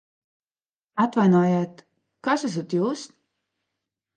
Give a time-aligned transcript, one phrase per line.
[1.03, 1.85] Atvainojiet,
[2.29, 3.05] kas esat jūs?